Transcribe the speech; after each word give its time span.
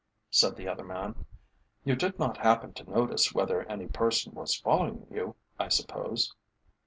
said 0.31 0.55
the 0.55 0.67
other 0.67 0.83
man. 0.83 1.27
"You 1.83 1.95
did 1.95 2.17
not 2.17 2.37
happen 2.37 2.73
to 2.73 2.89
notice 2.89 3.35
whether 3.35 3.69
any 3.69 3.85
person 3.87 4.33
was 4.33 4.55
following 4.55 5.05
you, 5.11 5.35
I 5.59 5.67
suppose?" 5.67 6.33